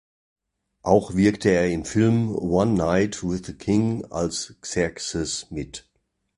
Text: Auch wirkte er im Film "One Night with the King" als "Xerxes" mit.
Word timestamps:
Auch 0.81 1.13
wirkte 1.15 1.51
er 1.51 1.69
im 1.69 1.85
Film 1.85 2.33
"One 2.35 2.73
Night 2.73 3.21
with 3.23 3.43
the 3.45 3.53
King" 3.55 4.03
als 4.05 4.55
"Xerxes" 4.63 5.51
mit. 5.51 5.87